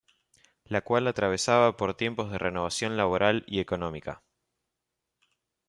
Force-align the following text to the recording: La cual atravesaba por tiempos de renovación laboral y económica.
La 0.65 0.81
cual 0.81 1.05
atravesaba 1.05 1.77
por 1.77 1.93
tiempos 1.93 2.31
de 2.31 2.39
renovación 2.39 2.97
laboral 2.97 3.43
y 3.45 3.59
económica. 3.59 4.23